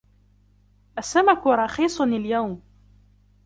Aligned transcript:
السمك 0.97 1.47
رخيص 1.47 2.01
اليوم. 2.01 2.61